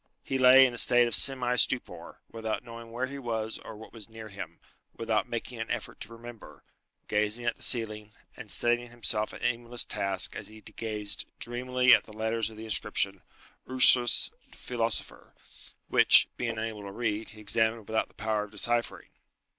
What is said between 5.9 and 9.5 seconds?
to remember, gazing at the ceiling, and setting himself an